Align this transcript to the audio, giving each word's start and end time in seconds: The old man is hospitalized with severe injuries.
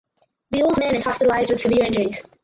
The 0.49 0.63
old 0.63 0.79
man 0.79 0.95
is 0.95 1.03
hospitalized 1.03 1.51
with 1.51 1.59
severe 1.61 1.85
injuries. 1.85 2.23